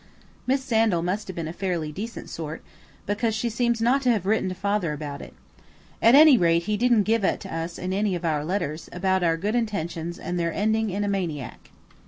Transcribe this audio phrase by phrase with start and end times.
[0.47, 2.63] Miss Sandal must have been a fairly decent sort,
[3.05, 5.35] because she seems not to have written to Father about it.
[6.01, 9.37] At any rate he didn't give it us in any of our letters, about our
[9.37, 11.69] good intentions and their ending in a maniac.